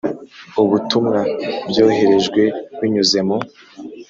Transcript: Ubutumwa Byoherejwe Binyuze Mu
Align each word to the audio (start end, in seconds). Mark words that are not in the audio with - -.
Ubutumwa 0.61 1.19
Byoherejwe 1.69 2.41
Binyuze 2.79 3.19
Mu 3.27 3.37